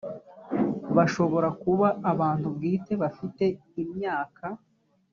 [0.95, 3.43] bashobora kuba abantu bwite bafite
[3.83, 4.45] imyaka